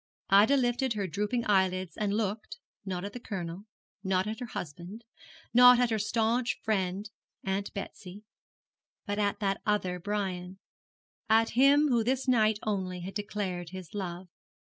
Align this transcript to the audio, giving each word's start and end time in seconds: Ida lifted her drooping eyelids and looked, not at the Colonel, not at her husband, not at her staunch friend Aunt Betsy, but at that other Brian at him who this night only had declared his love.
Ida 0.31 0.57
lifted 0.57 0.93
her 0.93 1.05
drooping 1.05 1.45
eyelids 1.47 1.95
and 1.95 2.11
looked, 2.17 2.57
not 2.83 3.05
at 3.05 3.13
the 3.13 3.19
Colonel, 3.19 3.65
not 4.03 4.25
at 4.25 4.39
her 4.39 4.47
husband, 4.47 5.03
not 5.53 5.79
at 5.79 5.91
her 5.91 5.99
staunch 5.99 6.59
friend 6.63 7.07
Aunt 7.43 7.71
Betsy, 7.75 8.23
but 9.05 9.19
at 9.19 9.39
that 9.41 9.61
other 9.63 9.99
Brian 9.99 10.57
at 11.29 11.49
him 11.51 11.89
who 11.89 12.03
this 12.03 12.27
night 12.27 12.57
only 12.63 13.01
had 13.01 13.13
declared 13.13 13.69
his 13.69 13.93
love. 13.93 14.27